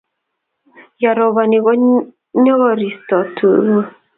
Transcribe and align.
yaroboni 1.03 1.57
ko 1.65 1.71
nyerokisot 2.41 3.25
tuguk 3.35 3.87